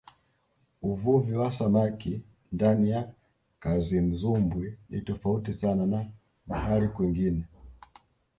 uvuvi 0.89 1.33
wa 1.39 1.49
samaki 1.57 2.13
ndani 2.53 2.87
ya 2.89 3.13
kazimzumbwi 3.59 4.77
ni 4.89 5.01
tofauti 5.01 5.53
sana 5.53 5.85
na 5.85 6.05
mahali 6.47 6.87
kwingine 6.87 7.43